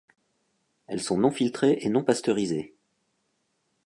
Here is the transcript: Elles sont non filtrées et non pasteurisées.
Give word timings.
Elles 0.87 0.99
sont 1.03 1.19
non 1.19 1.29
filtrées 1.29 1.77
et 1.81 1.89
non 1.89 2.03
pasteurisées. 2.03 2.73